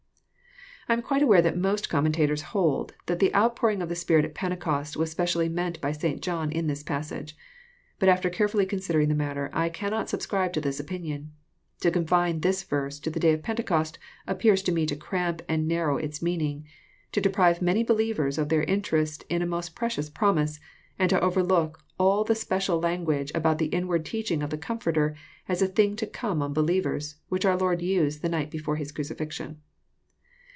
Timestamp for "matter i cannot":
9.15-10.09